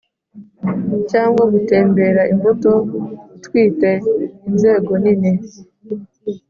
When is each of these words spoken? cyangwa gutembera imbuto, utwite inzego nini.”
cyangwa 1.09 1.43
gutembera 1.53 2.21
imbuto, 2.33 2.71
utwite 3.35 3.89
inzego 4.49 4.91
nini.” 5.03 5.33